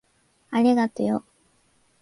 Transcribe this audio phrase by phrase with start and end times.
[0.49, 1.23] ありがとよ。